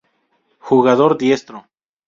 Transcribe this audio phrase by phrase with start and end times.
[0.67, 1.65] Jugador diestro.